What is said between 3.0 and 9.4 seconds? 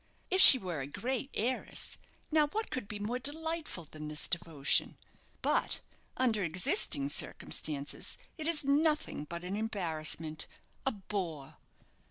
delightful than this devotion? But, under existing circumstances, it is nothing